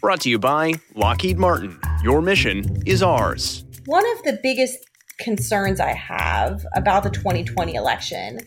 [0.00, 1.76] Brought to you by Lockheed Martin.
[2.04, 3.64] Your mission is ours.
[3.86, 4.78] One of the biggest
[5.18, 8.38] concerns I have about the 2020 election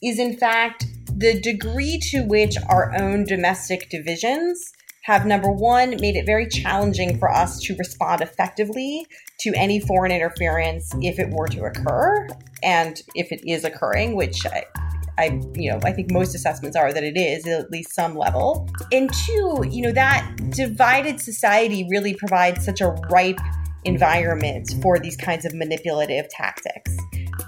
[0.00, 0.86] is, in fact,
[1.16, 4.72] the degree to which our own domestic divisions
[5.02, 9.04] have number one made it very challenging for us to respond effectively
[9.40, 12.28] to any foreign interference if it were to occur
[12.62, 14.46] and if it is occurring which
[15.18, 18.68] I, you know, I think most assessments are that it is at least some level.
[18.90, 23.40] And two, you know, that divided society really provides such a ripe
[23.84, 26.96] environment for these kinds of manipulative tactics.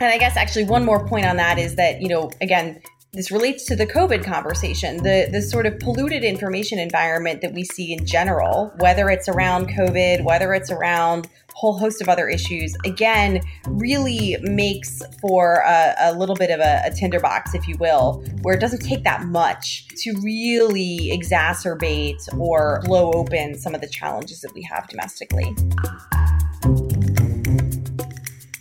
[0.00, 2.80] And I guess actually one more point on that is that, you know, again,
[3.14, 7.64] this relates to the COVID conversation, the the sort of polluted information environment that we
[7.64, 12.76] see in general, whether it's around COVID, whether it's around whole host of other issues,
[12.84, 18.24] again, really makes for a, a little bit of a, a, tinderbox, if you will,
[18.42, 23.88] where it doesn't take that much to really exacerbate or blow open some of the
[23.88, 25.54] challenges that we have domestically.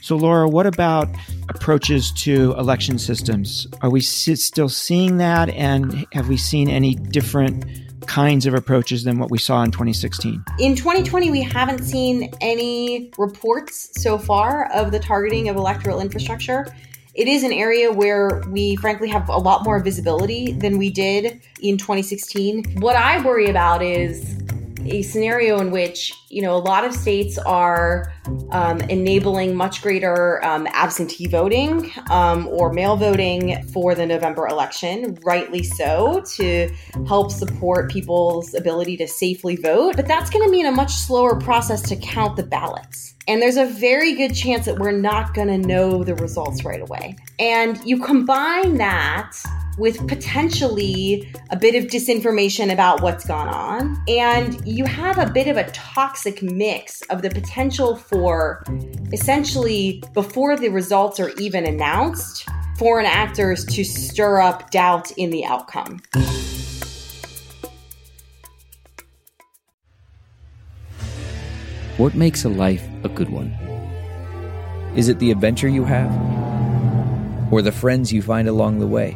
[0.02, 1.10] So, Laura, what about
[1.50, 3.68] approaches to election systems?
[3.82, 5.50] Are we still seeing that?
[5.50, 7.66] And have we seen any different
[8.14, 10.46] kinds of approaches than what we saw in 2016?
[10.60, 16.68] In 2020, we haven't seen any reports so far of the targeting of electoral infrastructure.
[17.16, 21.42] It is an area where we frankly have a lot more visibility than we did
[21.60, 22.82] in 2016.
[22.82, 24.43] What I worry about is
[24.86, 28.14] a scenario in which you know a lot of states are
[28.52, 35.18] um, enabling much greater um, absentee voting um, or mail voting for the November election,
[35.24, 36.70] rightly so, to
[37.08, 39.96] help support people's ability to safely vote.
[39.96, 43.16] But that's going to mean a much slower process to count the ballots.
[43.28, 46.82] And there's a very good chance that we're not going to know the results right
[46.82, 47.16] away.
[47.40, 49.32] And you combine that
[49.78, 54.02] with potentially a bit of disinformation about what's gone on.
[54.08, 58.64] And you have a bit of a toxic mix of the potential for
[59.12, 62.48] essentially, before the results are even announced,
[62.78, 66.02] foreign actors to stir up doubt in the outcome.
[71.98, 73.52] What makes a life a good one?
[74.96, 76.12] Is it the adventure you have?
[77.52, 79.16] Or the friends you find along the way?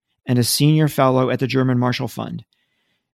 [0.31, 2.45] and a senior fellow at the German Marshall Fund.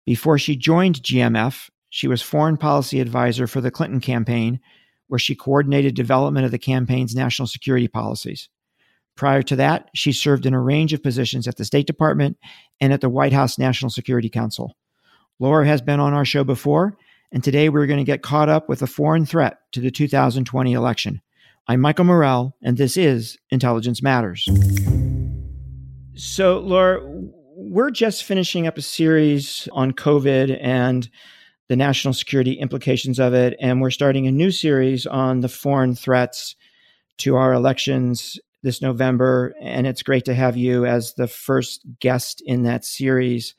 [0.07, 4.61] Before she joined GMF, she was foreign policy advisor for the Clinton campaign,
[5.09, 8.49] where she coordinated development of the campaign's national security policies.
[9.15, 12.39] Prior to that, she served in a range of positions at the State Department
[12.81, 14.75] and at the White House National Security Council.
[15.39, 16.97] Laura has been on our show before,
[17.31, 20.73] and today we're going to get caught up with a foreign threat to the 2020
[20.73, 21.21] election.
[21.69, 24.49] I'm Michael Morell, and this is Intelligence Matters.
[26.15, 27.01] So, Laura,
[27.57, 31.09] we're just finishing up a series on COVID and
[31.69, 35.95] the national security implications of it, and we're starting a new series on the foreign
[35.95, 36.55] threats
[37.19, 39.55] to our elections this November.
[39.63, 43.55] And it's great to have you as the first guest in that series.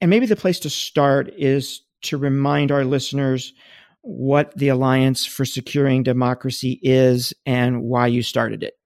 [0.00, 3.52] And maybe the place to start is to remind our listeners
[4.00, 8.77] what the Alliance for Securing Democracy is and why you started it.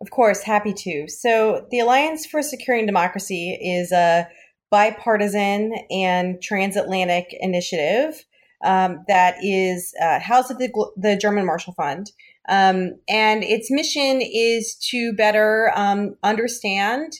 [0.00, 1.08] Of course, happy to.
[1.08, 4.28] So, the Alliance for Securing Democracy is a
[4.70, 8.24] bipartisan and transatlantic initiative
[8.64, 12.10] um, that is uh, housed at the, the German Marshall Fund.
[12.48, 17.12] Um, and its mission is to better um, understand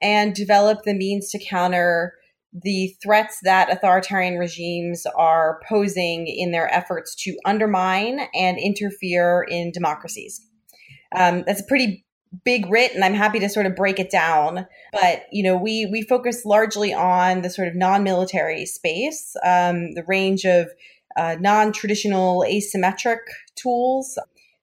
[0.00, 2.14] and develop the means to counter
[2.52, 9.70] the threats that authoritarian regimes are posing in their efforts to undermine and interfere in
[9.72, 10.40] democracies.
[11.16, 12.04] Um, that's a pretty
[12.44, 14.66] big writ and i'm happy to sort of break it down.
[14.92, 20.04] But you know we we focus largely on the sort of non-military space um, the
[20.06, 20.68] range of
[21.16, 23.18] uh, non-traditional asymmetric
[23.54, 24.18] tools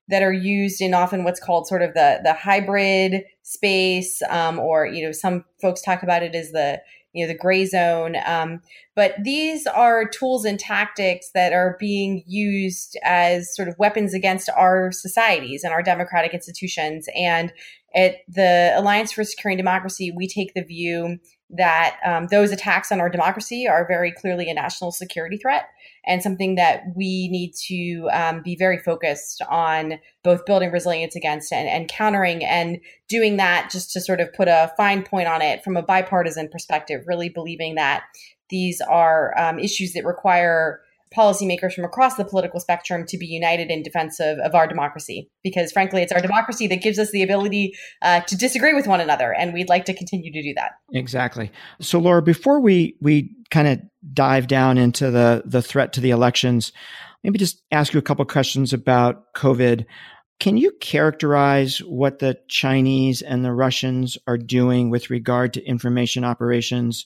[0.08, 4.86] that are used in often what's called sort of the the hybrid space um, or
[4.86, 6.82] you know some folks talk about it as the
[7.14, 8.16] you know the gray zone.
[8.26, 8.62] Um,
[8.96, 14.50] but these are tools and tactics that are being used as sort of weapons against
[14.56, 17.08] our societies and our democratic institutions.
[17.16, 17.52] And
[17.96, 21.18] at the alliance for securing democracy we take the view
[21.50, 25.66] that um, those attacks on our democracy are very clearly a national security threat
[26.06, 31.52] and something that we need to um, be very focused on both building resilience against
[31.52, 35.42] and, and, countering and doing that just to sort of put a fine point on
[35.42, 38.04] it from a bipartisan perspective really believing that
[38.50, 40.82] these are um, issues that require
[41.16, 45.30] policymakers from across the political spectrum to be united in defense of, of our democracy.
[45.44, 49.02] Because frankly, it's our democracy that gives us the ability uh, to disagree with one
[49.02, 50.74] another, and we'd like to continue to do that.
[50.94, 51.52] Exactly.
[51.82, 53.80] So, Laura, before we we kind of
[54.14, 56.72] dive down into the the threat to the elections,
[57.24, 59.86] maybe just ask you a couple questions about COVID.
[60.40, 66.24] Can you characterize what the Chinese and the Russians are doing with regard to information
[66.24, 67.06] operations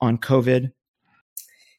[0.00, 0.70] on COVID?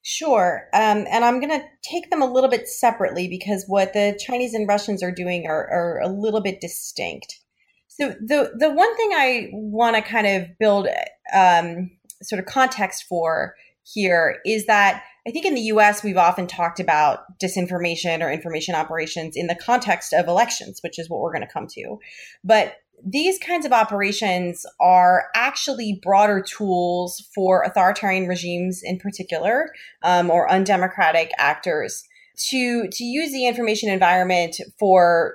[0.03, 0.67] Sure.
[0.73, 4.53] Um, and I'm going to take them a little bit separately because what the Chinese
[4.53, 7.39] and Russians are doing are, are a little bit distinct.
[7.87, 10.87] So the the one thing I want to kind of build
[11.33, 11.91] um,
[12.23, 16.79] sort of context for here is that I think in the US, we've often talked
[16.79, 21.45] about disinformation or information operations in the context of elections, which is what we're going
[21.45, 21.99] to come to.
[22.43, 22.75] But
[23.05, 30.49] these kinds of operations are actually broader tools for authoritarian regimes in particular um, or
[30.49, 32.03] undemocratic actors
[32.49, 35.33] to to use the information environment for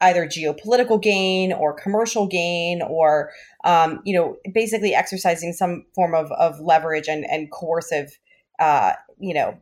[0.00, 3.30] either geopolitical gain or commercial gain or
[3.64, 8.18] um, you know basically exercising some form of, of leverage and, and coercive
[8.58, 9.58] uh, you know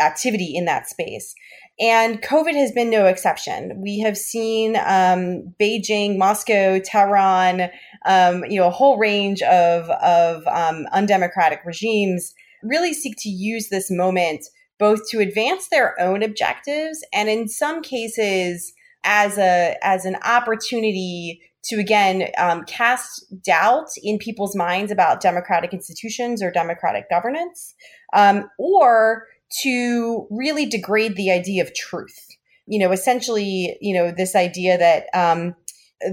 [0.00, 1.34] activity in that space
[1.82, 3.72] and COVID has been no exception.
[3.82, 7.70] We have seen um, Beijing, Moscow, Tehran,
[8.06, 13.68] um, you know, a whole range of, of um, undemocratic regimes really seek to use
[13.68, 14.46] this moment
[14.78, 18.72] both to advance their own objectives and in some cases
[19.04, 25.72] as a as an opportunity to again um, cast doubt in people's minds about democratic
[25.72, 27.74] institutions or democratic governance,
[28.14, 29.26] um, or
[29.62, 32.28] to really degrade the idea of truth.
[32.66, 35.54] You know, essentially, you know, this idea that um,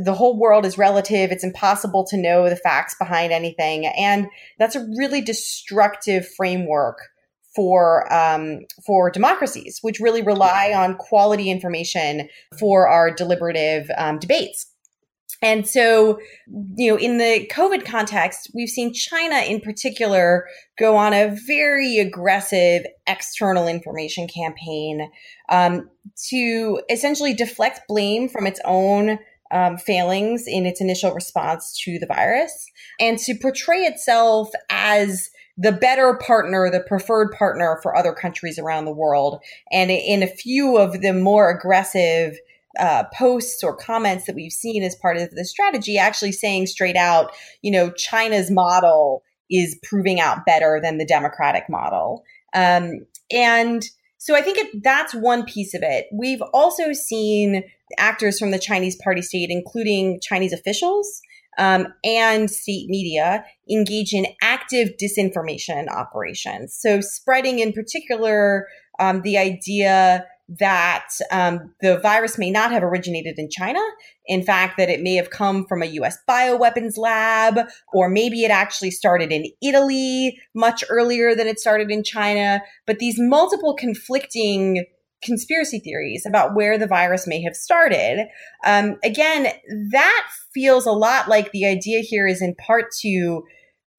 [0.04, 1.32] the whole world is relative.
[1.32, 3.86] It's impossible to know the facts behind anything.
[3.86, 4.28] And
[4.58, 6.98] that's a really destructive framework
[7.56, 12.30] for um, for democracies, which really rely on quality information
[12.60, 14.69] for our deliberative um, debates.
[15.42, 16.20] And so,
[16.76, 21.98] you know, in the COVID context, we've seen China in particular go on a very
[21.98, 25.10] aggressive external information campaign
[25.50, 25.90] um,
[26.30, 29.20] to essentially deflect blame from its own
[29.52, 32.68] um, failings in its initial response to the virus
[33.00, 38.86] and to portray itself as the better partner, the preferred partner for other countries around
[38.86, 39.42] the world.
[39.72, 42.38] And in a few of the more aggressive
[42.78, 46.96] uh, posts or comments that we've seen as part of the strategy actually saying straight
[46.96, 52.24] out, you know, China's model is proving out better than the democratic model.
[52.54, 53.84] Um, and
[54.18, 56.06] so I think it, that's one piece of it.
[56.14, 57.64] We've also seen
[57.98, 61.22] actors from the Chinese party state, including Chinese officials
[61.58, 66.78] um, and state media, engage in active disinformation operations.
[66.80, 68.68] So spreading, in particular,
[69.00, 70.26] um, the idea
[70.58, 73.80] that um, the virus may not have originated in China.
[74.26, 78.52] In fact, that it may have come from a US bioweapons lab, or maybe it
[78.52, 82.62] actually started in Italy much earlier than it started in China.
[82.88, 84.86] But these multiple conflicting
[85.22, 88.28] conspiracy theories about where the virus may have started.
[88.66, 89.48] Um, again,
[89.92, 93.44] that feels a lot like the idea here is in part to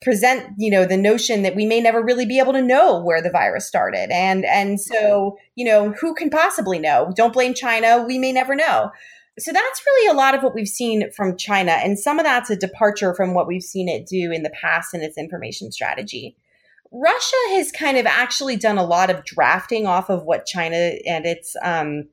[0.03, 3.23] present you know the notion that we may never really be able to know where
[3.23, 4.11] the virus started.
[4.11, 7.13] And and so you know who can possibly know?
[7.15, 8.05] Don't blame china.
[8.07, 8.91] We may never know.
[9.39, 11.73] So that's really a lot of what we've seen from china.
[11.73, 14.95] And some of that's a departure from what we've seen it do in the past
[14.95, 16.37] in its information strategy.
[16.93, 20.77] Russia has kind of actually done a lot of drafting off of what China
[21.07, 22.09] and its um,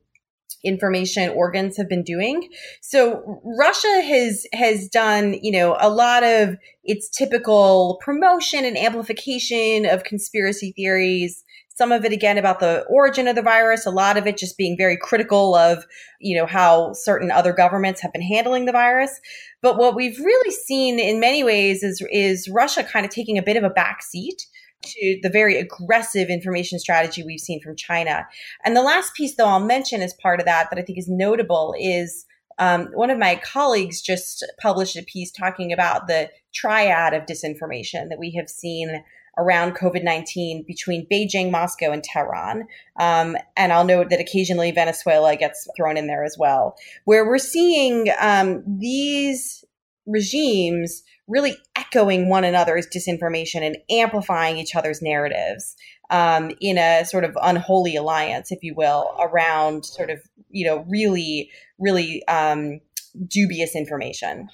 [0.64, 2.48] information organs have been doing.
[2.80, 9.86] So Russia has has done, you know, a lot of its typical promotion and amplification
[9.86, 11.44] of conspiracy theories.
[11.74, 14.58] Some of it again about the origin of the virus, a lot of it just
[14.58, 15.84] being very critical of,
[16.20, 19.20] you know, how certain other governments have been handling the virus.
[19.62, 23.42] But what we've really seen in many ways is is Russia kind of taking a
[23.42, 24.44] bit of a back seat
[24.82, 28.26] to the very aggressive information strategy we've seen from China.
[28.64, 31.08] And the last piece, though, I'll mention as part of that that I think is
[31.08, 32.26] notable is
[32.58, 38.08] um, one of my colleagues just published a piece talking about the triad of disinformation
[38.08, 39.04] that we have seen
[39.38, 42.66] around COVID 19 between Beijing, Moscow, and Tehran.
[42.98, 47.38] Um, and I'll note that occasionally Venezuela gets thrown in there as well, where we're
[47.38, 49.64] seeing um, these
[50.08, 55.76] regimes really echoing one another's disinformation and amplifying each other's narratives
[56.10, 60.84] um, in a sort of unholy alliance, if you will, around sort of, you know,
[60.88, 62.80] really, really um,
[63.28, 64.48] dubious information.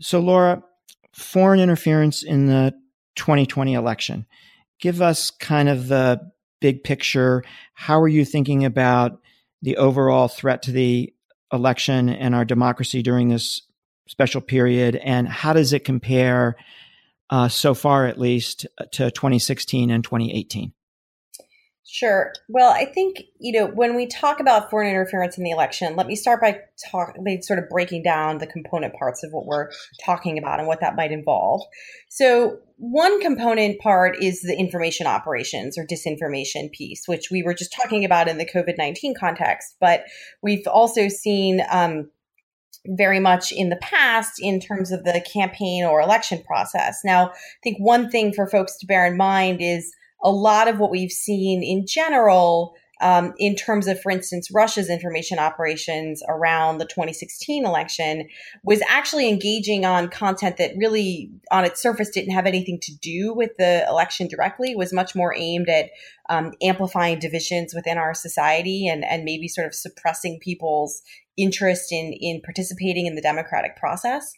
[0.00, 0.62] So, Laura,
[1.12, 2.74] foreign interference in the
[3.16, 4.26] 2020 election.
[4.80, 6.20] Give us kind of the
[6.60, 7.44] big picture.
[7.74, 9.20] How are you thinking about
[9.62, 11.12] the overall threat to the
[11.52, 13.62] election and our democracy during this
[14.06, 16.56] special period, and how does it compare
[17.30, 20.72] uh, so far, at least, to 2016 and 2018?
[21.88, 22.32] Sure.
[22.48, 26.08] Well, I think, you know, when we talk about foreign interference in the election, let
[26.08, 26.60] me start by
[26.90, 29.70] talk by sort of breaking down the component parts of what we're
[30.04, 31.62] talking about and what that might involve.
[32.08, 37.72] So, one component part is the information operations or disinformation piece, which we were just
[37.72, 40.04] talking about in the COVID 19 context, but
[40.42, 42.10] we've also seen um,
[42.90, 47.00] very much in the past in terms of the campaign or election process.
[47.04, 50.78] Now, I think one thing for folks to bear in mind is a lot of
[50.78, 56.78] what we've seen in general um, in terms of, for instance, Russia's information operations around
[56.78, 58.28] the 2016 election
[58.62, 63.34] was actually engaging on content that really, on its surface, didn't have anything to do
[63.34, 64.74] with the election directly.
[64.74, 65.90] Was much more aimed at
[66.30, 71.02] um, amplifying divisions within our society and, and maybe sort of suppressing people's
[71.36, 74.32] interest in in participating in the democratic process.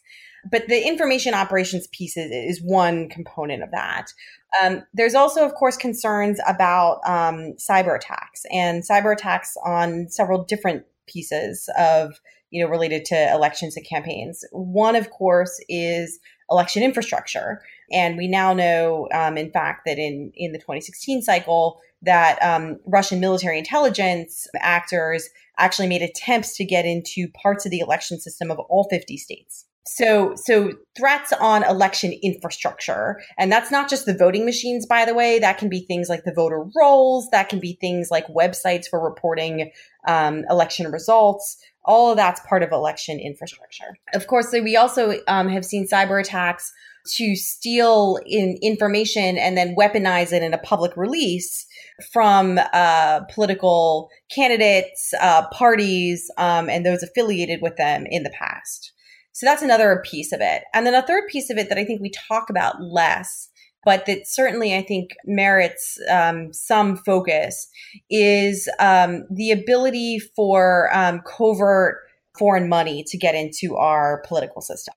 [0.49, 4.13] But the information operations piece is, is one component of that.
[4.61, 10.43] Um, there's also, of course, concerns about um, cyber attacks and cyber attacks on several
[10.43, 12.19] different pieces of
[12.51, 14.43] you know related to elections and campaigns.
[14.51, 16.19] One, of course, is
[16.49, 21.79] election infrastructure, and we now know, um, in fact, that in in the 2016 cycle,
[22.01, 27.79] that um, Russian military intelligence actors actually made attempts to get into parts of the
[27.79, 29.65] election system of all 50 states.
[29.85, 35.15] So, so threats on election infrastructure, and that's not just the voting machines, by the
[35.15, 35.39] way.
[35.39, 37.27] That can be things like the voter rolls.
[37.31, 39.71] That can be things like websites for reporting
[40.07, 41.57] um, election results.
[41.85, 43.97] All of that's part of election infrastructure.
[44.13, 46.71] Of course, we also um, have seen cyber attacks
[47.15, 51.65] to steal in information and then weaponize it in a public release
[52.11, 58.93] from uh, political candidates, uh, parties, um, and those affiliated with them in the past.
[59.39, 60.63] So that's another piece of it.
[60.73, 63.47] And then a third piece of it that I think we talk about less,
[63.85, 67.69] but that certainly I think merits um, some focus
[68.09, 71.99] is um, the ability for um, covert
[72.37, 74.93] foreign money to get into our political system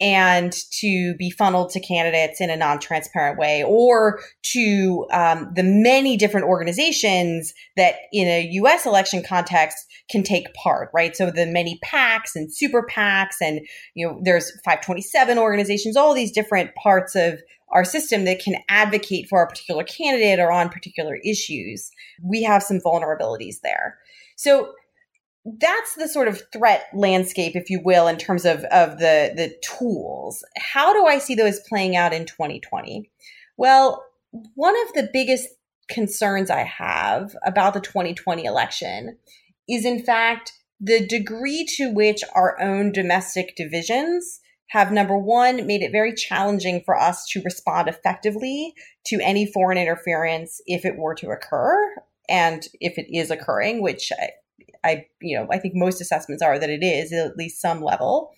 [0.00, 6.16] and to be funneled to candidates in a non-transparent way or to um, the many
[6.16, 9.76] different organizations that in a us election context
[10.10, 11.16] can take part right?
[11.16, 13.60] So the many pacs and super pacs and
[13.94, 17.40] you know there's 527 organizations all these different parts of
[17.70, 21.90] our system that can advocate for a particular candidate or on particular issues.
[22.22, 23.98] We have some vulnerabilities there.
[24.36, 24.72] So
[25.58, 29.54] that's the sort of threat landscape, if you will, in terms of, of the, the
[29.62, 30.44] tools.
[30.58, 33.10] How do I see those playing out in 2020?
[33.56, 34.04] Well,
[34.54, 35.48] one of the biggest
[35.88, 39.16] concerns I have about the 2020 election
[39.68, 45.82] is, in fact, the degree to which our own domestic divisions have number one made
[45.82, 48.74] it very challenging for us to respond effectively
[49.06, 51.94] to any foreign interference if it were to occur
[52.28, 54.12] and if it is occurring which
[54.84, 58.32] I, you know i think most assessments are that it is at least some level.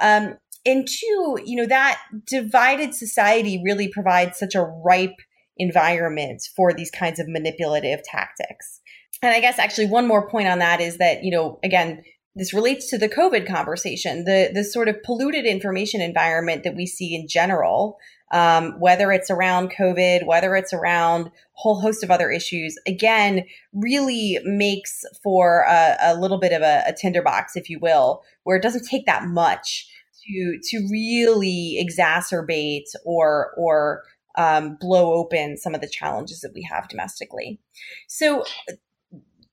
[0.00, 5.16] Um, and two you know that divided society really provides such a ripe
[5.58, 8.80] environment for these kinds of manipulative tactics.
[9.22, 12.02] And i guess actually one more point on that is that you know again
[12.34, 16.86] this relates to the COVID conversation, the the sort of polluted information environment that we
[16.86, 17.98] see in general,
[18.32, 23.44] um, whether it's around COVID, whether it's around a whole host of other issues, again,
[23.72, 28.56] really makes for a, a little bit of a, a tinderbox, if you will, where
[28.56, 29.88] it doesn't take that much
[30.26, 34.02] to to really exacerbate or or
[34.38, 37.60] um, blow open some of the challenges that we have domestically.
[38.08, 38.44] So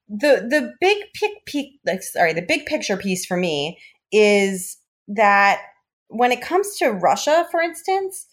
[0.08, 3.78] the the big pic, pic sorry the big picture piece for me
[4.12, 5.62] is that
[6.08, 8.26] when it comes to Russia, for instance,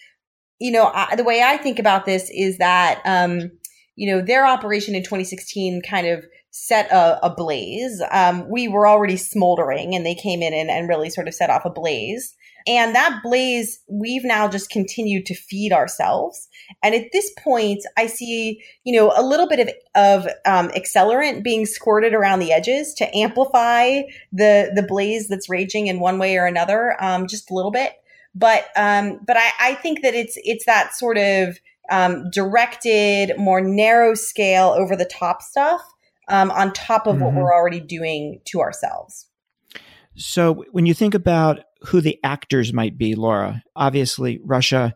[0.59, 3.51] you know I, the way I think about this is that um,
[3.95, 6.25] you know their operation in 2016 kind of
[6.59, 8.03] set a, a blaze.
[8.11, 11.51] Um, we were already smoldering, and they came in and, and really sort of set
[11.51, 12.35] off a blaze.
[12.67, 16.49] And that blaze, we've now just continued to feed ourselves.
[16.83, 21.45] And at this point, I see, you know, a little bit of, of um, accelerant
[21.45, 24.01] being squirted around the edges to amplify
[24.33, 27.93] the, the blaze that's raging in one way or another, um, just a little bit.
[28.39, 31.59] But, um, but I, I think that it's, it's that sort of,
[31.91, 35.81] um, directed, more narrow scale over the top stuff,
[36.29, 37.25] um, on top of mm-hmm.
[37.25, 39.27] what we're already doing to ourselves.
[40.17, 44.95] So when you think about who the actors might be, Laura, obviously Russia,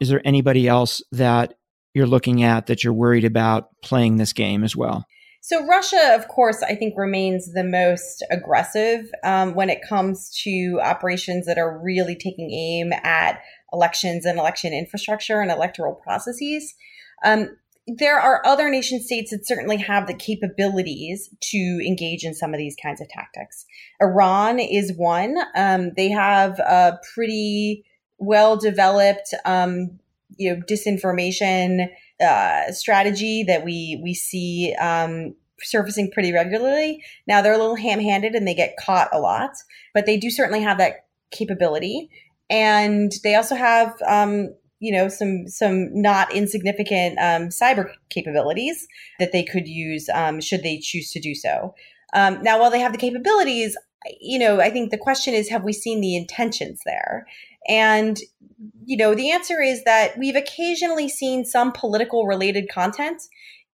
[0.00, 1.54] is there anybody else that
[1.94, 5.06] you're looking at that you're worried about playing this game as well?
[5.44, 10.78] So Russia, of course, I think remains the most aggressive um, when it comes to
[10.80, 13.40] operations that are really taking aim at
[13.72, 16.74] elections and election infrastructure and electoral processes.
[17.24, 17.56] Um,
[17.88, 22.58] there are other nation states that certainly have the capabilities to engage in some of
[22.58, 23.66] these kinds of tactics.
[24.00, 25.36] Iran is one.
[25.56, 27.84] Um, they have a pretty
[28.18, 29.98] well developed, um,
[30.36, 31.88] you know, disinformation
[32.20, 37.02] uh, strategy that we we see um, surfacing pretty regularly.
[37.26, 39.52] Now they're a little ham handed and they get caught a lot,
[39.94, 42.10] but they do certainly have that capability.
[42.50, 48.86] And they also have um, you know some some not insignificant um, cyber capabilities
[49.18, 51.74] that they could use um, should they choose to do so.
[52.14, 53.76] Um, now, while they have the capabilities,
[54.20, 57.26] you know, I think the question is, have we seen the intentions there?
[57.68, 58.18] And
[58.84, 63.22] you know, the answer is that we've occasionally seen some political related content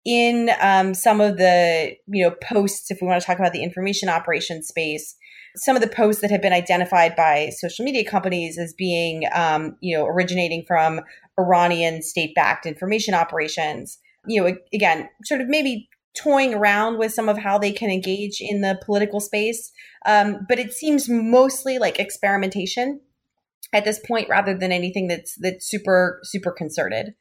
[0.04, 3.62] in um, some of the you know posts if we want to talk about the
[3.62, 5.16] information operations space
[5.56, 9.76] some of the posts that have been identified by social media companies as being, um,
[9.80, 11.00] you know, originating from
[11.38, 13.98] Iranian state-backed information operations.
[14.26, 18.40] You know, again, sort of maybe toying around with some of how they can engage
[18.40, 19.72] in the political space,
[20.06, 23.00] um, but it seems mostly like experimentation
[23.72, 27.14] at this point, rather than anything that's that's super super concerted.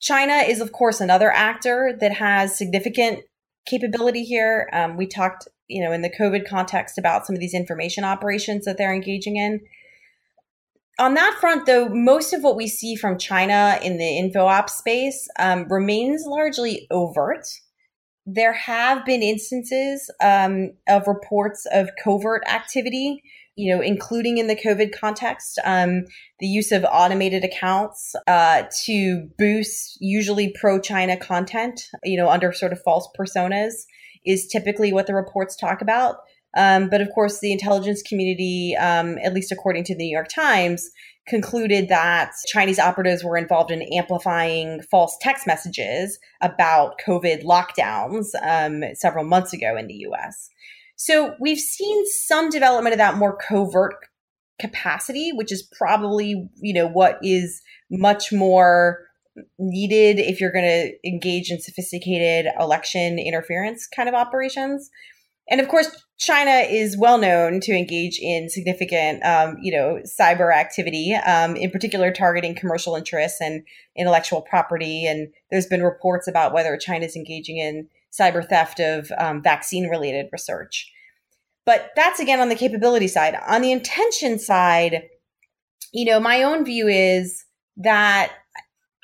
[0.00, 3.20] China is, of course, another actor that has significant
[3.66, 4.68] capability here.
[4.72, 8.66] Um, we talked you know, in the COVID context about some of these information operations
[8.66, 9.60] that they're engaging in.
[10.98, 14.68] On that front, though, most of what we see from China in the info op
[14.68, 17.48] space um, remains largely overt.
[18.26, 23.22] There have been instances um, of reports of covert activity,
[23.56, 26.04] you know, including in the COVID context, um,
[26.40, 32.52] the use of automated accounts uh, to boost usually pro China content, you know, under
[32.52, 33.72] sort of false personas
[34.24, 36.16] is typically what the reports talk about.
[36.56, 40.28] Um, but of course, the intelligence community, um, at least according to the New York
[40.28, 40.90] Times,
[41.26, 48.82] concluded that Chinese operatives were involved in amplifying false text messages about COVID lockdowns um,
[48.94, 50.50] several months ago in the US.
[51.04, 53.96] So we've seen some development of that more covert
[54.60, 57.60] capacity, which is probably, you know, what is
[57.90, 59.00] much more
[59.58, 64.90] needed if you're going to engage in sophisticated election interference kind of operations.
[65.50, 70.54] And of course, China is well known to engage in significant, um, you know, cyber
[70.54, 73.64] activity, um, in particular targeting commercial interests and
[73.96, 75.04] intellectual property.
[75.04, 80.28] And there's been reports about whether China is engaging in cyber theft of um, vaccine-related
[80.32, 80.92] research.
[81.64, 83.36] But that's again on the capability side.
[83.46, 85.04] On the intention side,
[85.92, 87.44] you know, my own view is
[87.76, 88.32] that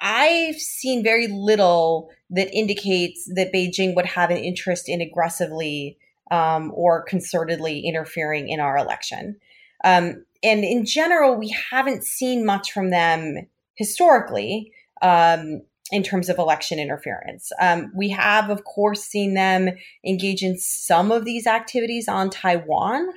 [0.01, 5.99] I've seen very little that indicates that Beijing would have an interest in aggressively
[6.31, 9.37] um, or concertedly interfering in our election.
[9.85, 16.39] Um, and in general, we haven't seen much from them historically um, in terms of
[16.39, 17.51] election interference.
[17.61, 19.71] Um, we have, of course, seen them
[20.05, 23.09] engage in some of these activities on Taiwan.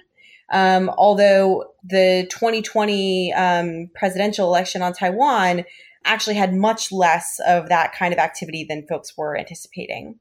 [0.51, 5.63] Um, although the 2020 um, presidential election on Taiwan
[6.03, 10.15] actually had much less of that kind of activity than folks were anticipating.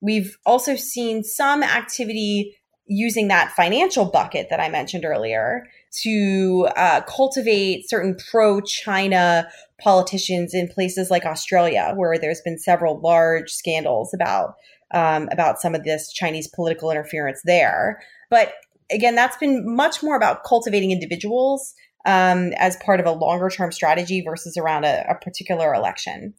[0.00, 5.64] We've also seen some activity using that financial bucket that I mentioned earlier
[6.02, 9.48] to uh, cultivate certain pro China
[9.80, 14.54] politicians in places like Australia, where there's been several large scandals about
[14.92, 18.00] um, about some of this Chinese political interference there.
[18.30, 18.54] But
[18.90, 21.74] again, that's been much more about cultivating individuals
[22.06, 26.34] um, as part of a longer term strategy versus around a, a particular election.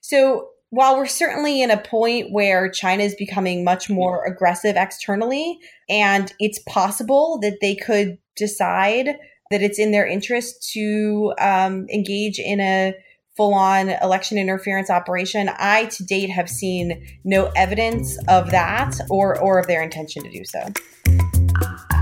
[0.00, 5.58] So while we're certainly in a point where China is becoming much more aggressive externally,
[5.88, 9.18] and it's possible that they could decide
[9.50, 12.94] that it's in their interest to um, engage in a
[13.36, 19.38] full on election interference operation, I to date have seen no evidence of that or,
[19.40, 20.60] or of their intention to do so.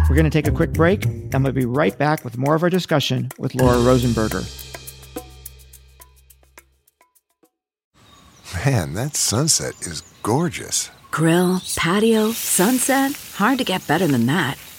[0.08, 2.62] We're going to take a quick break, and we'll be right back with more of
[2.62, 4.44] our discussion with Laura Rosenberger.
[8.64, 10.90] Man, that sunset is gorgeous.
[11.10, 13.12] Grill, patio, sunset.
[13.34, 14.56] Hard to get better than that.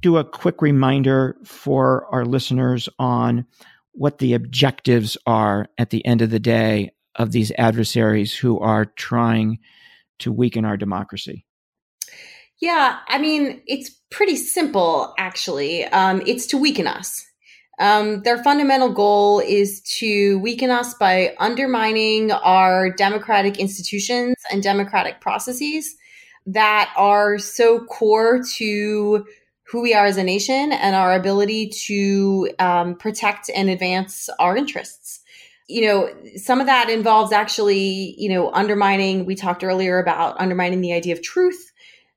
[0.00, 3.46] do a quick reminder for our listeners on
[3.92, 8.84] what the objectives are at the end of the day of these adversaries who are
[8.84, 9.58] trying
[10.20, 11.44] to weaken our democracy?
[12.60, 15.84] Yeah, I mean, it's pretty simple, actually.
[15.86, 17.26] Um, it's to weaken us.
[17.78, 25.22] Um, their fundamental goal is to weaken us by undermining our democratic institutions and democratic
[25.22, 25.96] processes
[26.46, 29.24] that are so core to
[29.70, 34.56] who we are as a nation and our ability to um, protect and advance our
[34.56, 35.20] interests.
[35.68, 39.24] You know, some of that involves actually, you know, undermining.
[39.26, 41.70] We talked earlier about undermining the idea of truth.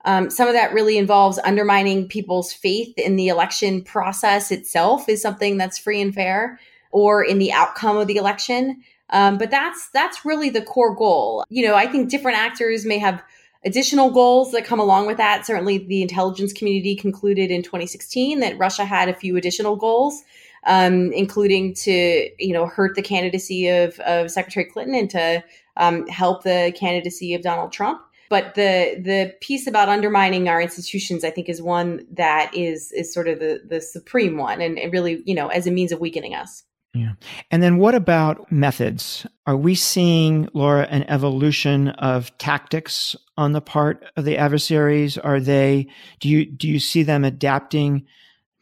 [0.06, 5.22] Um, some of that really involves undermining people's faith in the election process itself is
[5.22, 6.60] something that's free and fair,
[6.92, 8.82] or in the outcome of the election.
[9.12, 11.46] Um, but that's that's really the core goal.
[11.50, 13.22] You know, I think different actors may have
[13.66, 15.46] additional goals that come along with that.
[15.46, 20.22] Certainly, the intelligence community concluded in 2016 that Russia had a few additional goals,
[20.66, 25.44] um, including to you know hurt the candidacy of, of Secretary Clinton and to
[25.78, 28.02] um, help the candidacy of Donald Trump.
[28.30, 33.14] But the the piece about undermining our institutions, I think, is one that is is
[33.14, 36.00] sort of the the supreme one, and, and really, you know, as a means of
[36.00, 36.64] weakening us.
[36.94, 37.14] Yeah.
[37.50, 39.26] And then what about methods?
[39.48, 45.18] Are we seeing, Laura, an evolution of tactics on the part of the adversaries?
[45.18, 45.88] Are they,
[46.20, 48.06] do you, do you see them adapting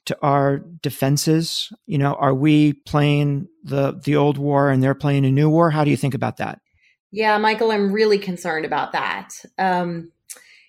[0.06, 1.74] to our defenses?
[1.86, 5.70] You know, are we playing the, the old war and they're playing a new war?
[5.70, 6.60] How do you think about that?
[7.12, 9.32] Yeah, Michael, I'm really concerned about that.
[9.58, 10.12] Um,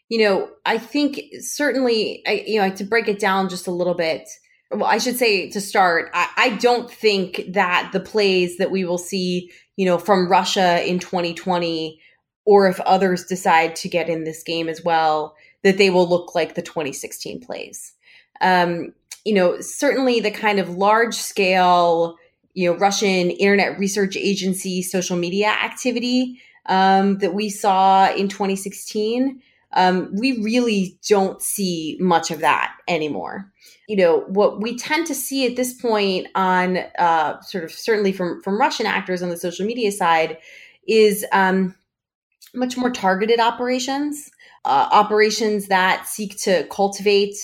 [0.08, 3.94] you know, I think certainly, I, you know, to break it down just a little
[3.94, 4.28] bit,
[4.72, 8.84] well, I should say to start, I, I, don't think that the plays that we
[8.84, 12.00] will see, you know, from Russia in 2020,
[12.44, 16.34] or if others decide to get in this game as well, that they will look
[16.34, 17.92] like the 2016 plays.
[18.40, 18.92] Um,
[19.24, 22.16] you know, certainly the kind of large scale,
[22.54, 29.40] you know, Russian Internet Research Agency social media activity um, that we saw in 2016,
[29.74, 33.52] um, we really don't see much of that anymore
[33.88, 38.12] you know what we tend to see at this point on uh, sort of certainly
[38.12, 40.38] from from Russian actors on the social media side
[40.86, 41.74] is um,
[42.54, 44.30] much more targeted operations,
[44.64, 47.36] uh, operations that seek to cultivate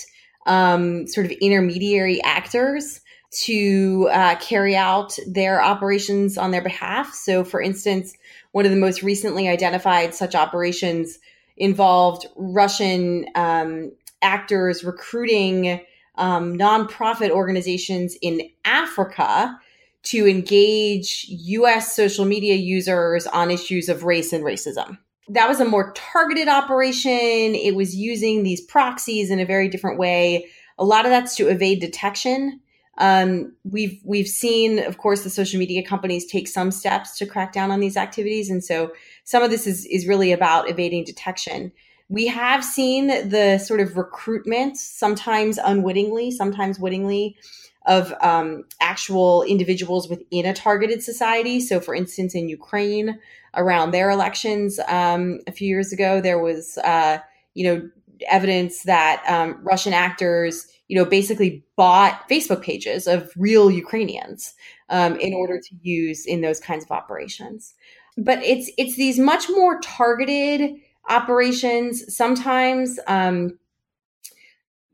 [0.45, 7.13] um, sort of intermediary actors to uh, carry out their operations on their behalf.
[7.13, 8.13] So, for instance,
[8.51, 11.19] one of the most recently identified such operations
[11.57, 15.81] involved Russian um, actors recruiting
[16.19, 19.59] um, nonprofit organizations in Africa
[20.03, 24.97] to engage US social media users on issues of race and racism.
[25.29, 27.11] that was a more targeted operation.
[27.55, 30.47] It was using these proxies in a very different way.
[30.79, 32.59] A lot of that's to evade detection.
[32.97, 37.53] Um, we've we've seen, of course, the social media companies take some steps to crack
[37.53, 38.91] down on these activities, and so
[39.23, 41.71] some of this is is really about evading detection.
[42.09, 47.37] We have seen the sort of recruitment, sometimes unwittingly, sometimes wittingly,
[47.85, 51.59] of um, actual individuals within a targeted society.
[51.59, 53.19] So, for instance, in Ukraine,
[53.55, 57.19] around their elections um, a few years ago, there was, uh,
[57.53, 57.89] you know,
[58.27, 64.53] evidence that um, Russian actors, you know, basically bought Facebook pages of real Ukrainians
[64.89, 67.73] um, in order to use in those kinds of operations.
[68.17, 70.75] But it's it's these much more targeted
[71.07, 72.15] operations.
[72.15, 73.57] Sometimes um,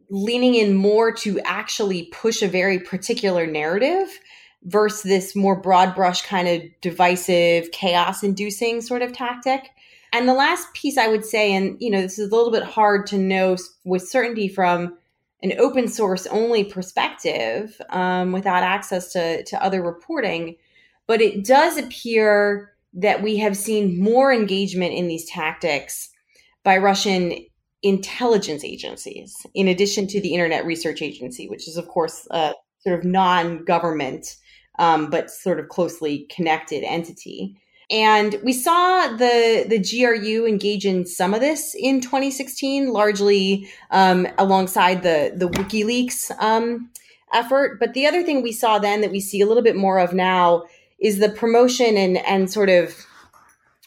[0.09, 4.07] leaning in more to actually push a very particular narrative
[4.63, 9.69] versus this more broad brush kind of divisive chaos inducing sort of tactic
[10.11, 12.63] and the last piece i would say and you know this is a little bit
[12.63, 14.97] hard to know with certainty from
[15.43, 20.55] an open source only perspective um, without access to, to other reporting
[21.05, 26.09] but it does appear that we have seen more engagement in these tactics
[26.63, 27.33] by russian
[27.85, 32.97] intelligence agencies, in addition to the Internet Research Agency, which is, of course, a sort
[32.97, 34.35] of non government
[34.79, 37.55] um, but sort of closely connected entity.
[37.91, 44.27] And we saw the the GRU engage in some of this in 2016, largely um,
[44.39, 46.89] alongside the the WikiLeaks um,
[47.33, 47.79] effort.
[47.79, 50.13] But the other thing we saw then that we see a little bit more of
[50.13, 50.63] now
[50.99, 53.05] is the promotion and and sort of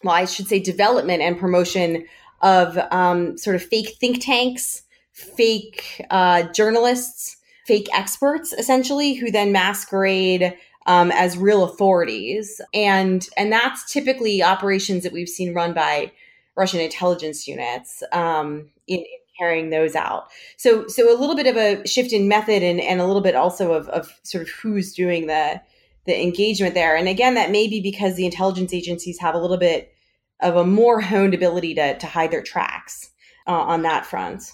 [0.05, 2.07] well, I should say development and promotion
[2.41, 9.53] of um, sort of fake think tanks, fake uh, journalists, fake experts, essentially, who then
[9.53, 16.13] masquerade um, as real authorities, and and that's typically operations that we've seen run by
[16.57, 19.07] Russian intelligence units um, in, in,
[19.39, 20.29] carrying those out.
[20.57, 23.35] So so a little bit of a shift in method, and and a little bit
[23.35, 25.61] also of of sort of who's doing the
[26.09, 26.97] the engagement there.
[26.97, 29.93] And again, that may be because the intelligence agencies have a little bit
[30.41, 33.11] of a more honed ability to, to hide their tracks
[33.47, 34.51] uh, on that front.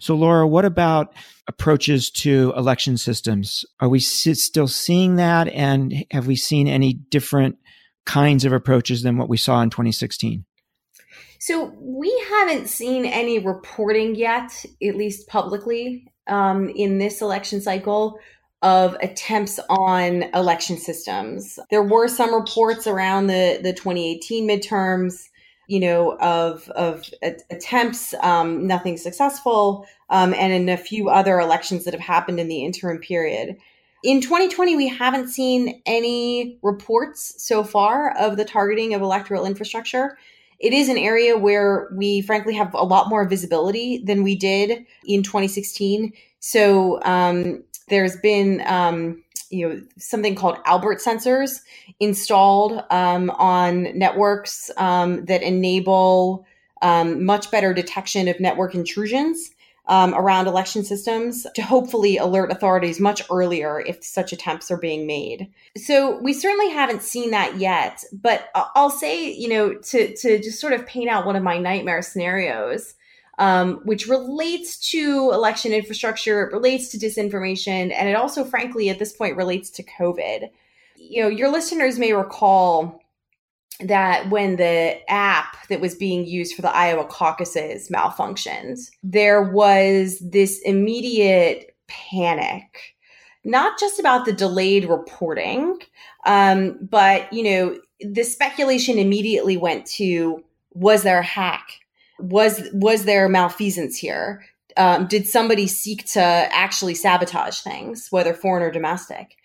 [0.00, 1.14] So, Laura, what about
[1.46, 3.64] approaches to election systems?
[3.80, 5.48] Are we still seeing that?
[5.48, 7.56] And have we seen any different
[8.04, 10.44] kinds of approaches than what we saw in 2016?
[11.38, 18.18] So, we haven't seen any reporting yet, at least publicly, um, in this election cycle
[18.64, 21.58] of attempts on election systems.
[21.70, 25.28] There were some reports around the, the 2018 midterms,
[25.68, 27.04] you know, of, of
[27.50, 32.48] attempts, um, nothing successful, um, and in a few other elections that have happened in
[32.48, 33.56] the interim period.
[34.02, 40.16] In 2020, we haven't seen any reports so far of the targeting of electoral infrastructure.
[40.58, 44.86] It is an area where we frankly have a lot more visibility than we did
[45.06, 46.14] in 2016.
[46.40, 51.60] So, um, there's been um, you know something called Albert sensors
[52.00, 56.46] installed um, on networks um, that enable
[56.82, 59.50] um, much better detection of network intrusions
[59.86, 65.06] um, around election systems to hopefully alert authorities much earlier if such attempts are being
[65.06, 65.50] made.
[65.76, 70.60] So we certainly haven't seen that yet, but I'll say you know to to just
[70.60, 72.94] sort of paint out one of my nightmare scenarios
[73.38, 78.98] um, which relates to election infrastructure, it relates to disinformation, and it also, frankly, at
[78.98, 80.50] this point, relates to COVID.
[80.96, 83.00] You know, your listeners may recall
[83.80, 90.18] that when the app that was being used for the Iowa caucuses malfunctioned, there was
[90.20, 92.94] this immediate panic,
[93.44, 95.78] not just about the delayed reporting,
[96.24, 100.42] um, but, you know, the speculation immediately went to
[100.72, 101.80] was there a hack?
[102.18, 104.44] Was was there malfeasance here?
[104.76, 109.36] Um, did somebody seek to actually sabotage things, whether foreign or domestic?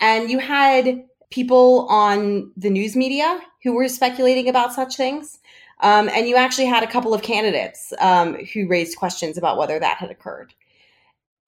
[0.00, 5.38] And you had people on the news media who were speculating about such things.
[5.80, 9.78] Um, and you actually had a couple of candidates um, who raised questions about whether
[9.78, 10.54] that had occurred.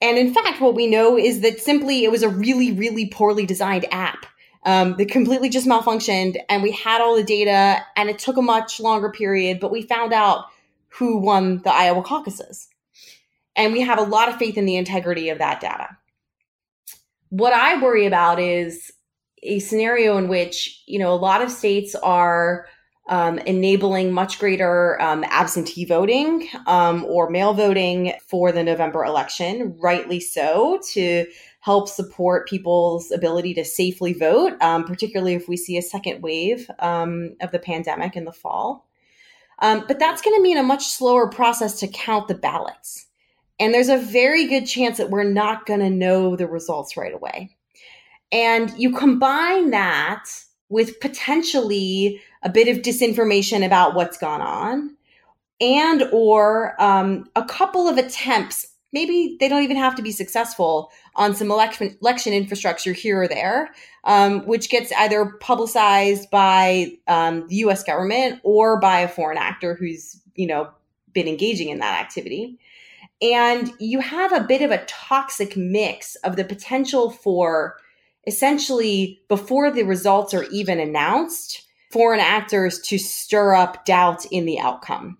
[0.00, 3.46] And in fact, what we know is that simply it was a really, really poorly
[3.46, 4.26] designed app
[4.64, 6.36] um, that completely just malfunctioned.
[6.48, 9.82] And we had all the data, and it took a much longer period, but we
[9.82, 10.44] found out
[10.98, 12.68] who won the Iowa caucuses.
[13.56, 15.96] And we have a lot of faith in the integrity of that data.
[17.30, 18.92] What I worry about is
[19.42, 22.66] a scenario in which, you know, a lot of states are
[23.08, 29.76] um, enabling much greater um, absentee voting um, or mail voting for the November election,
[29.80, 31.26] rightly so, to
[31.60, 36.70] help support people's ability to safely vote, um, particularly if we see a second wave
[36.78, 38.87] um, of the pandemic in the fall.
[39.60, 43.06] Um, but that's going to mean a much slower process to count the ballots.
[43.58, 47.12] And there's a very good chance that we're not going to know the results right
[47.12, 47.56] away.
[48.30, 50.24] And you combine that
[50.68, 54.96] with potentially a bit of disinformation about what's gone on
[55.60, 60.90] and or um, a couple of attempts maybe they don't even have to be successful
[61.14, 63.70] on some election election infrastructure here or there,
[64.04, 67.82] um, which gets either publicized by um, the U.S.
[67.82, 70.70] government or by a foreign actor who's you know
[71.12, 72.58] been engaging in that activity.
[73.20, 77.76] And you have a bit of a toxic mix of the potential for
[78.26, 84.60] essentially before the results are even announced, foreign actors to stir up doubt in the
[84.60, 85.18] outcome.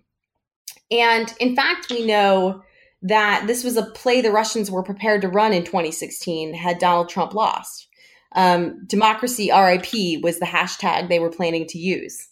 [0.91, 2.63] And in fact, we know
[3.01, 7.09] that this was a play the Russians were prepared to run in 2016 had Donald
[7.09, 7.87] Trump lost.
[8.33, 12.27] Um, democracy RIP was the hashtag they were planning to use.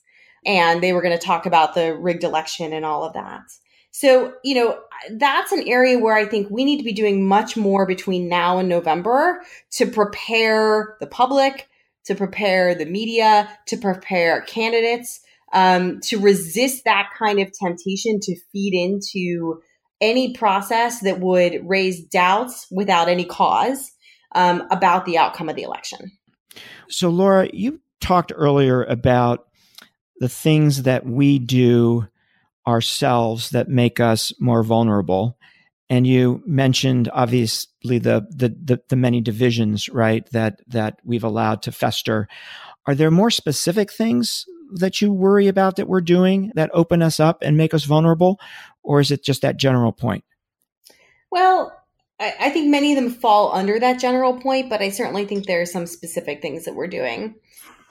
[0.46, 3.42] And they were going to talk about the rigged election and all of that.
[3.92, 4.80] So, you know,
[5.14, 8.60] that's an area where I think we need to be doing much more between now
[8.60, 11.68] and November to prepare the public,
[12.06, 15.22] to prepare the media, to prepare candidates,
[15.54, 19.62] um, to resist that kind of temptation to feed into
[20.02, 23.92] any process that would raise doubts without any cause
[24.36, 26.12] um, about the outcome of the election.
[26.90, 29.48] So, Laura, you talked earlier about
[30.20, 32.08] the things that we do
[32.68, 35.38] ourselves that make us more vulnerable.
[35.90, 40.30] And you mentioned obviously the, the the the, many divisions, right?
[40.32, 42.28] That that we've allowed to fester.
[42.86, 47.20] Are there more specific things that you worry about that we're doing that open us
[47.20, 48.40] up and make us vulnerable?
[48.84, 50.24] Or is it just that general point?
[51.32, 51.74] Well,
[52.20, 55.46] I, I think many of them fall under that general point, but I certainly think
[55.46, 57.36] there are some specific things that we're doing.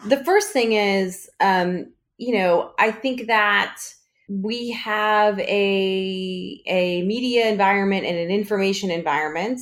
[0.07, 3.79] The first thing is, um, you know, I think that
[4.29, 9.61] we have a a media environment and an information environment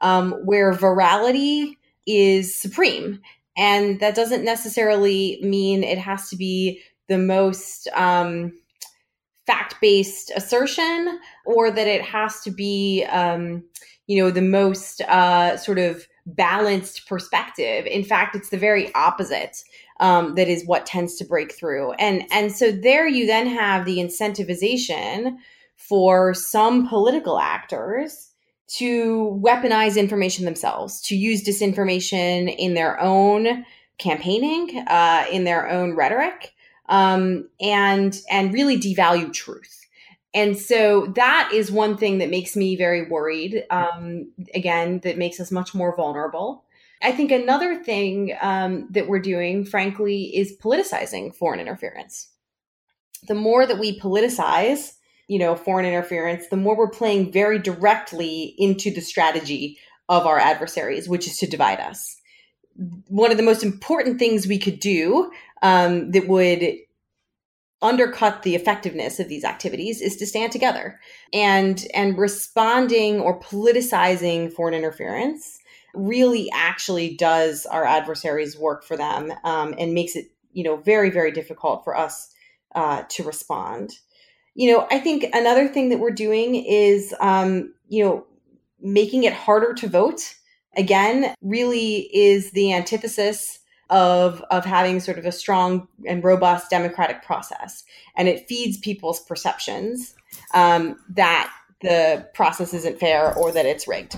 [0.00, 1.76] um, where virality
[2.06, 3.20] is supreme
[3.56, 8.52] and that doesn't necessarily mean it has to be the most um,
[9.46, 13.64] fact based assertion or that it has to be, um,
[14.06, 17.86] you know, the most uh, sort of balanced perspective.
[17.86, 19.62] In fact, it's the very opposite.
[19.98, 23.86] Um, that is what tends to break through, and and so there you then have
[23.86, 25.36] the incentivization
[25.74, 28.25] for some political actors
[28.68, 33.64] to weaponize information themselves, to use disinformation in their own
[33.98, 36.52] campaigning, uh, in their own rhetoric,
[36.88, 39.86] um, and and really devalue truth.
[40.34, 43.64] And so that is one thing that makes me very worried.
[43.70, 46.64] Um, again, that makes us much more vulnerable.
[47.02, 52.28] I think another thing um, that we're doing, frankly, is politicizing foreign interference.
[53.28, 54.94] The more that we politicize
[55.28, 60.38] you know, foreign interference, the more we're playing very directly into the strategy of our
[60.38, 62.16] adversaries, which is to divide us.
[63.08, 66.62] One of the most important things we could do um, that would
[67.82, 70.98] undercut the effectiveness of these activities is to stand together
[71.32, 75.58] and and responding or politicizing foreign interference
[75.94, 81.10] really actually does our adversaries work for them um, and makes it you know very
[81.10, 82.32] very difficult for us
[82.74, 83.92] uh, to respond
[84.56, 88.26] you know, I think another thing that we're doing is, um, you know,
[88.80, 90.34] making it harder to vote.
[90.76, 97.22] Again, really is the antithesis of of having sort of a strong and robust democratic
[97.22, 97.84] process,
[98.16, 100.14] and it feeds people's perceptions
[100.54, 104.16] um, that the process isn't fair or that it's rigged.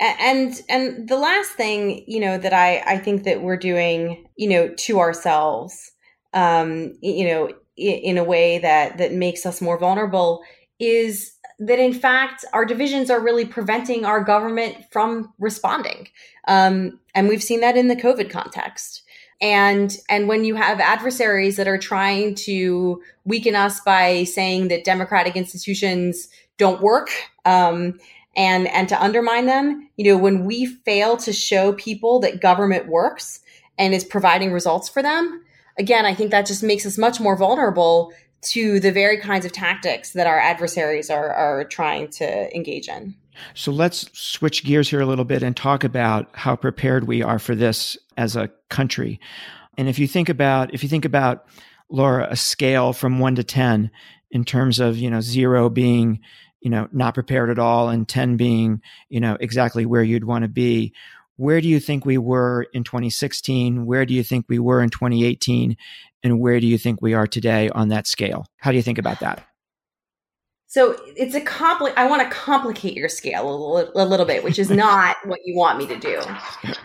[0.00, 4.48] And and the last thing, you know, that I I think that we're doing, you
[4.48, 5.92] know, to ourselves,
[6.32, 10.42] um, you know, in a way that that makes us more vulnerable
[10.78, 16.08] is that in fact our divisions are really preventing our government from responding.
[16.46, 19.02] Um, and we've seen that in the covid context.
[19.40, 24.84] And and when you have adversaries that are trying to weaken us by saying that
[24.84, 27.10] democratic institutions don't work
[27.44, 27.98] um,
[28.36, 32.88] and and to undermine them you know when we fail to show people that government
[32.88, 33.40] works
[33.78, 35.42] and is providing results for them
[35.78, 38.12] again, I think that just makes us much more vulnerable
[38.42, 43.14] to the very kinds of tactics that our adversaries are, are trying to engage in.
[43.54, 47.38] So let's switch gears here a little bit and talk about how prepared we are
[47.38, 49.18] for this as a country.
[49.76, 51.46] And if you think about, if you think about
[51.90, 53.90] Laura, a scale from one to 10
[54.30, 56.20] in terms of, you know, zero being,
[56.60, 60.42] you know, not prepared at all and 10 being, you know, exactly where you'd want
[60.42, 60.94] to be
[61.36, 63.86] where do you think we were in 2016?
[63.86, 65.76] Where do you think we were in 2018?
[66.24, 68.46] and where do you think we are today on that scale?
[68.56, 69.46] How do you think about that?
[70.66, 74.42] So it's a compli- I want to complicate your scale a little, a little bit,
[74.42, 76.20] which is not what you want me to do.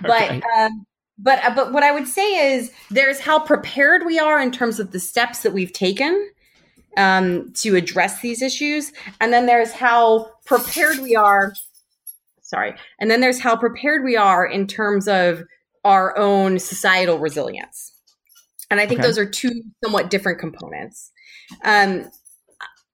[0.01, 0.41] But okay.
[0.59, 0.85] um,
[1.17, 4.79] but uh, but what I would say is there's how prepared we are in terms
[4.79, 6.29] of the steps that we've taken
[6.97, 8.91] um, to address these issues,
[9.21, 11.53] and then there's how prepared we are.
[12.49, 15.43] Sorry, and then there's how prepared we are in terms of
[15.83, 17.93] our own societal resilience.
[18.71, 19.07] And I think okay.
[19.07, 21.11] those are two somewhat different components.
[21.63, 22.09] Um,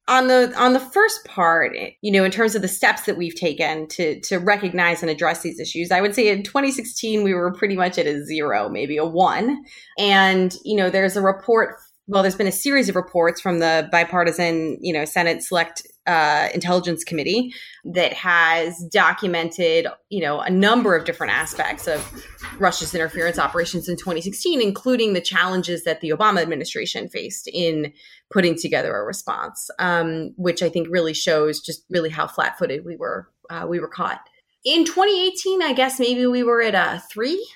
[0.07, 3.35] on the on the first part you know in terms of the steps that we've
[3.35, 7.51] taken to to recognize and address these issues i would say in 2016 we were
[7.51, 9.63] pretty much at a zero maybe a one
[9.97, 11.77] and you know there's a report
[12.07, 16.49] well there's been a series of reports from the bipartisan you know senate select uh,
[16.53, 17.53] intelligence committee
[17.83, 22.23] that has documented, you know, a number of different aspects of
[22.59, 27.91] Russia's interference operations in 2016, including the challenges that the Obama administration faced in
[28.31, 32.95] putting together a response, um, which I think really shows just really how flat-footed we
[32.95, 33.27] were.
[33.49, 34.21] Uh, we were caught
[34.63, 35.61] in 2018.
[35.61, 37.47] I guess maybe we were at a three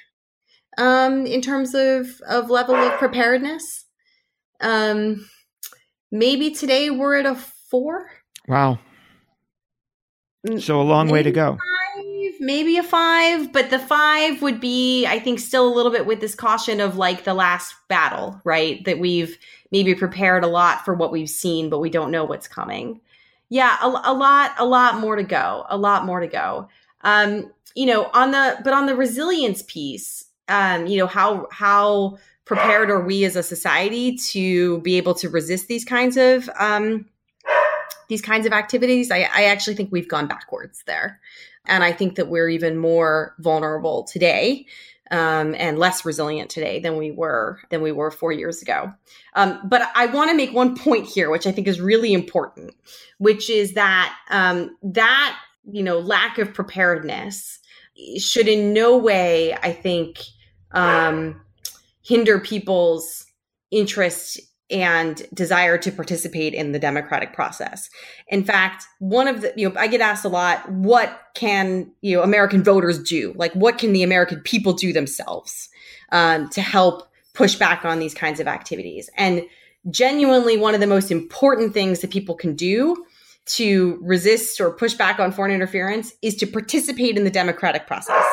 [0.77, 3.85] um, in terms of of level of preparedness.
[4.61, 5.29] Um,
[6.11, 8.09] maybe today we're at a four
[8.49, 8.79] Wow.
[10.57, 11.57] So a long maybe way to go.
[11.95, 16.07] Five, maybe a five, but the five would be, I think, still a little bit
[16.07, 18.83] with this caution of like the last battle, right?
[18.85, 19.37] That we've
[19.71, 23.01] maybe prepared a lot for what we've seen, but we don't know what's coming.
[23.49, 25.65] Yeah, a, a lot, a lot more to go.
[25.69, 26.69] A lot more to go.
[27.01, 32.17] Um, you know, on the but on the resilience piece, um, you know, how how
[32.49, 37.05] prepared are we as a society to be able to resist these kinds of um,
[38.07, 41.19] these kinds of activities, I, I actually think we've gone backwards there.
[41.67, 44.65] And I think that we're even more vulnerable today
[45.11, 48.91] um, and less resilient today than we were than we were four years ago.
[49.35, 52.73] Um, but I want to make one point here, which I think is really important,
[53.19, 55.37] which is that um, that
[55.71, 57.59] you know lack of preparedness
[58.17, 60.23] should in no way, I think,
[60.71, 61.41] um,
[62.09, 63.27] hinder people's
[63.69, 64.39] interest
[64.71, 67.87] and desire to participate in the democratic process.
[68.27, 72.17] In fact, one of the, you know, I get asked a lot, what can, you
[72.17, 73.33] know, American voters do?
[73.35, 75.69] Like, what can the American people do themselves
[76.11, 79.09] um, to help push back on these kinds of activities?
[79.15, 79.43] And
[79.91, 83.05] genuinely, one of the most important things that people can do
[83.57, 88.25] to resist or push back on foreign interference is to participate in the democratic process.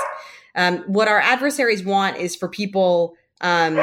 [0.55, 3.79] Um, what our adversaries want is for people um,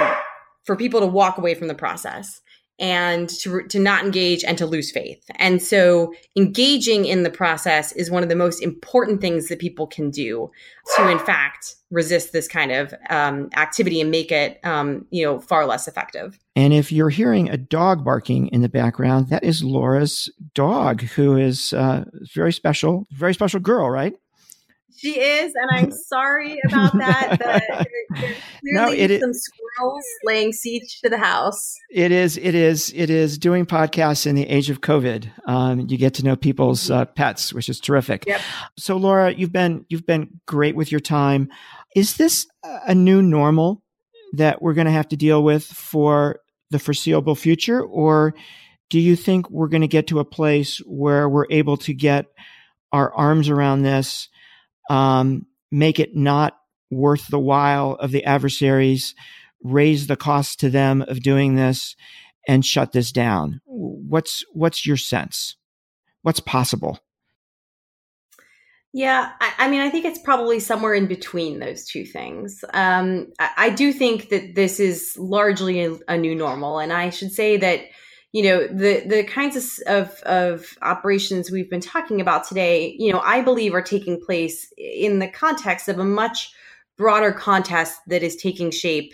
[0.63, 2.41] for people to walk away from the process
[2.79, 5.23] and to, to not engage and to lose faith.
[5.35, 9.85] And so engaging in the process is one of the most important things that people
[9.85, 10.49] can do
[10.95, 15.39] to, in fact, resist this kind of um, activity and make it, um, you know,
[15.39, 16.39] far less effective.
[16.55, 21.37] And if you're hearing a dog barking in the background, that is Laura's dog, who
[21.37, 24.13] is uh, very special, very special girl, right?
[25.03, 27.37] She is, and I'm sorry about that.
[27.39, 31.75] There's no, it some is, squirrels laying siege to the house.
[31.91, 35.29] It is, it is, it is doing podcasts in the age of COVID.
[35.45, 38.23] Um, you get to know people's uh, pets, which is terrific.
[38.25, 38.39] Yep.
[38.77, 41.49] So, Laura, you've been you've been great with your time.
[41.95, 43.83] Is this a new normal
[44.33, 46.39] that we're going to have to deal with for
[46.71, 48.33] the foreseeable future, or
[48.89, 52.27] do you think we're going to get to a place where we're able to get
[52.93, 54.29] our arms around this?
[54.89, 56.57] Um, make it not
[56.91, 59.15] worth the while of the adversaries,
[59.63, 61.95] raise the cost to them of doing this,
[62.47, 63.61] and shut this down.
[63.65, 65.55] What's what's your sense?
[66.21, 66.99] What's possible?
[68.95, 72.63] Yeah, I, I, mean, I think it's probably somewhere in between those two things.
[72.75, 77.09] Um, I, I, do think that this is largely a, a new normal, and I
[77.09, 77.81] should say that
[78.33, 83.13] you know the the kinds of, of, of operations we've been talking about today you
[83.13, 86.51] know i believe are taking place in the context of a much
[86.97, 89.13] broader contest that is taking shape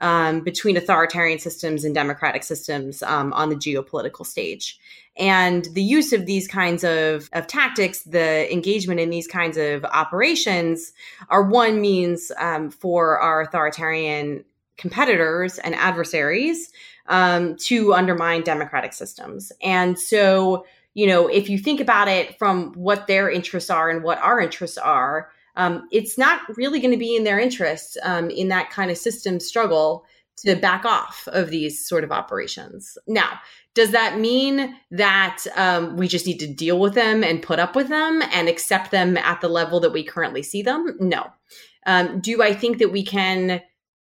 [0.00, 4.78] um, between authoritarian systems and democratic systems um, on the geopolitical stage.
[5.16, 9.84] And the use of these kinds of, of tactics the engagement in these kinds of
[9.84, 10.92] operations
[11.28, 14.44] are one means um, for our authoritarian
[14.78, 16.72] competitors and adversaries
[17.06, 19.52] um, to undermine democratic systems.
[19.62, 20.64] And so,
[20.94, 24.40] you know, if you think about it from what their interests are and what our
[24.40, 28.70] interests are, um, it's not really going to be in their interests um, in that
[28.70, 30.04] kind of system struggle
[30.36, 32.96] to back off of these sort of operations.
[33.08, 33.40] Now,
[33.74, 37.74] does that mean that um, we just need to deal with them and put up
[37.74, 40.96] with them and accept them at the level that we currently see them?
[41.00, 41.26] No.
[41.86, 43.60] Um, do I think that we can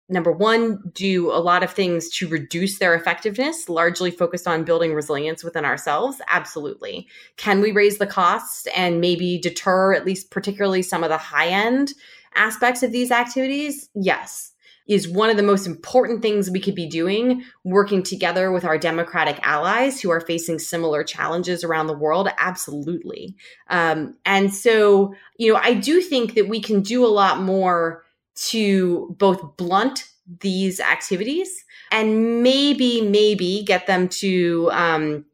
[0.08, 4.94] number one, do a lot of things to reduce their effectiveness, largely focused on building
[4.94, 6.20] resilience within ourselves?
[6.28, 7.06] Absolutely.
[7.36, 11.48] Can we raise the costs and maybe deter at least particularly some of the high
[11.48, 11.92] end
[12.34, 13.90] aspects of these activities?
[13.94, 14.52] Yes.
[14.86, 18.78] Is one of the most important things we could be doing, working together with our
[18.78, 22.30] democratic allies who are facing similar challenges around the world?
[22.38, 23.36] Absolutely.
[23.68, 28.02] Um, and so, you know, I do think that we can do a lot more
[28.46, 30.04] to both blunt
[30.40, 35.24] these activities and maybe maybe get them to um,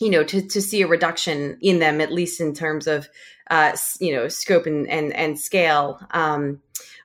[0.00, 3.08] you know to, to see a reduction in them at least in terms of
[3.50, 6.00] uh, you know scope and and, and scale.
[6.10, 6.60] Um,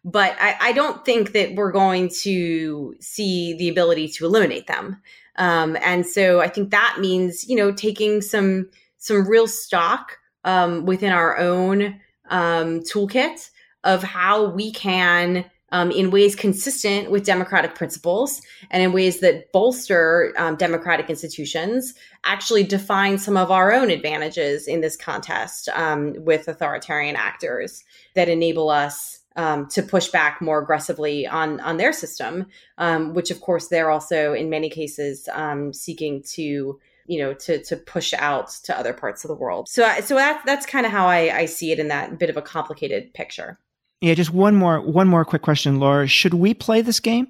[0.06, 5.02] but I, I, don't think that we're going to see the ability to eliminate them.
[5.36, 10.86] Um, and so i think that means you know taking some some real stock um,
[10.86, 13.50] within our own um, toolkit
[13.84, 19.52] of how we can, um, in ways consistent with democratic principles and in ways that
[19.52, 26.14] bolster um, democratic institutions, actually define some of our own advantages in this contest um,
[26.18, 27.84] with authoritarian actors
[28.16, 29.18] that enable us.
[29.36, 33.92] Um, to push back more aggressively on on their system, um, which of course they're
[33.92, 36.78] also in many cases um, seeking to
[37.10, 39.70] you know to to push out to other parts of the world.
[39.70, 42.38] So so that that's kind of how I, I see it in that bit of
[42.38, 43.60] a complicated picture.
[44.02, 46.08] Yeah, just one more one more quick question, Laura.
[46.08, 47.28] Should we play this game?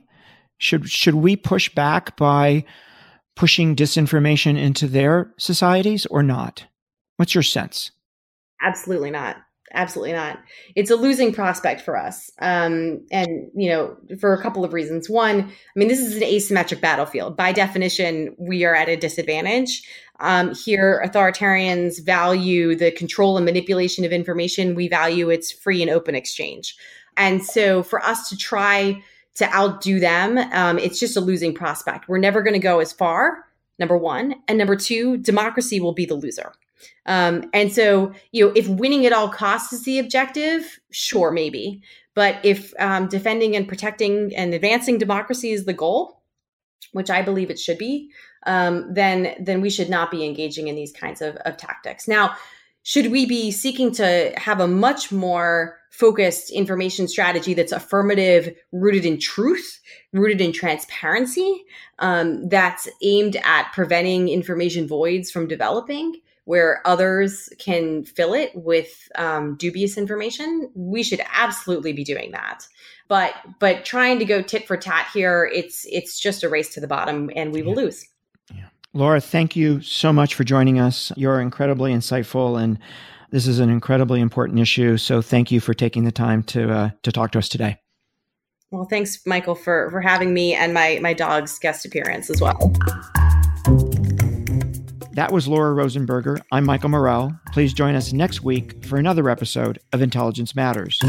[0.58, 2.66] Should should we push back by
[3.36, 6.66] pushing disinformation into their societies or not?
[7.18, 7.92] What's your sense?
[8.62, 9.38] Absolutely not
[9.74, 10.40] absolutely not.
[10.76, 12.32] It's a losing prospect for us.
[12.40, 15.10] Um, and, you know, for a couple of reasons.
[15.10, 17.38] One, I mean, this is an asymmetric battlefield.
[17.38, 19.84] By definition, we are at a disadvantage.
[20.20, 24.76] Um, here, authoritarians value the control and manipulation of information.
[24.76, 26.76] We value its free and open exchange.
[27.16, 29.04] And so for us to try
[29.36, 32.08] to outdo them, um, it's just a losing prospect.
[32.10, 33.46] We're never going to go as far,
[33.78, 34.36] number one.
[34.48, 36.54] And number two, democracy will be the loser.
[37.06, 41.82] Um, and so, you know, if winning at all costs is the objective, sure, maybe.
[42.16, 46.22] But if um, defending and protecting and advancing democracy is the goal,
[46.92, 48.10] which I believe it should be,
[48.46, 52.08] um, then then we should not be engaging in these kinds of, of tactics.
[52.08, 52.36] Now,
[52.84, 59.06] should we be seeking to have a much more focused information strategy that's affirmative, rooted
[59.06, 59.80] in truth,
[60.14, 61.64] rooted in transparency,
[62.00, 66.16] um, that's aimed at preventing information voids from developing?
[66.50, 72.68] Where others can fill it with um, dubious information, we should absolutely be doing that.
[73.08, 76.80] But but trying to go tit for tat here, it's it's just a race to
[76.80, 78.04] the bottom, and we will lose.
[78.52, 78.66] Yeah.
[78.94, 81.12] Laura, thank you so much for joining us.
[81.16, 82.80] You're incredibly insightful, and
[83.30, 84.98] this is an incredibly important issue.
[84.98, 87.78] So thank you for taking the time to uh, to talk to us today.
[88.72, 92.74] Well, thanks, Michael, for for having me and my my dog's guest appearance as well.
[95.14, 96.40] That was Laura Rosenberger.
[96.52, 97.34] I'm Michael Morell.
[97.52, 101.00] Please join us next week for another episode of Intelligence Matters.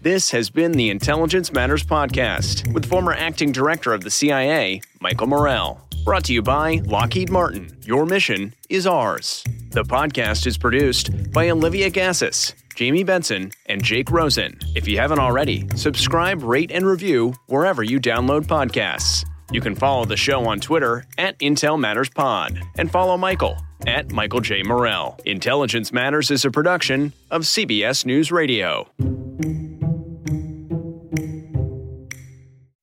[0.00, 5.28] This has been the Intelligence Matters Podcast with former acting director of the CIA, Michael
[5.28, 5.80] Morell.
[6.04, 7.76] Brought to you by Lockheed Martin.
[7.82, 9.44] Your mission is ours.
[9.70, 14.58] The podcast is produced by Olivia Gazis, Jamie Benson, and Jake Rosen.
[14.74, 19.24] If you haven't already, subscribe, rate, and review wherever you download podcasts.
[19.52, 24.10] You can follow the show on Twitter at Intel Matters Pod and follow Michael at
[24.10, 24.62] Michael J.
[24.62, 25.20] Morell.
[25.26, 28.88] Intelligence Matters is a production of CBS News Radio.